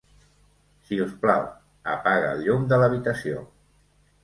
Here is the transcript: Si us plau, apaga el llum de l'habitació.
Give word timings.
Si 0.87 0.97
us 1.03 1.11
plau, 1.25 1.43
apaga 1.97 2.33
el 2.39 2.43
llum 2.49 2.67
de 2.73 2.83
l'habitació. 2.85 3.47